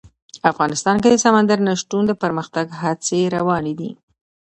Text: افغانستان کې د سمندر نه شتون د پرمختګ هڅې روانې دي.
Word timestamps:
افغانستان 0.51 0.95
کې 1.01 1.09
د 1.11 1.15
سمندر 1.25 1.57
نه 1.67 1.73
شتون 1.81 2.03
د 2.07 2.11
پرمختګ 2.23 2.65
هڅې 2.81 3.19
روانې 3.35 3.73
دي. 3.79 3.89